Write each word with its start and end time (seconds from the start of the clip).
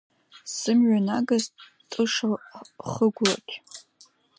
Сымҩа 0.55 0.99
нагаз 1.07 1.45
тыша 1.89 2.29
хықәлагь… 2.89 3.53